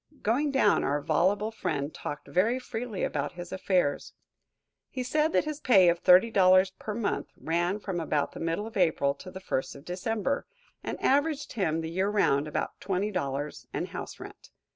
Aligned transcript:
Going 0.23 0.49
down, 0.49 0.83
our 0.83 0.99
voluble 0.99 1.51
friend 1.51 1.93
talked 1.93 2.27
very 2.27 2.57
freely 2.57 3.03
about 3.03 3.33
his 3.33 3.51
affairs. 3.51 4.13
He 4.89 5.03
said 5.03 5.31
that 5.33 5.45
his 5.45 5.59
pay 5.59 5.89
of 5.89 6.01
$30 6.03 6.71
per 6.79 6.95
month 6.95 7.27
ran 7.37 7.77
from 7.79 7.99
about 7.99 8.31
the 8.31 8.39
middle 8.39 8.65
of 8.65 8.75
April 8.75 9.13
to 9.13 9.29
the 9.29 9.39
first 9.39 9.75
of 9.75 9.85
December, 9.85 10.47
and 10.83 10.99
averaged 11.03 11.53
him, 11.53 11.81
the 11.81 11.91
year 11.91 12.09
round, 12.09 12.47
about 12.47 12.79
$20 12.79 13.67
and 13.73 13.89
house 13.89 14.19
rent. 14.19 14.49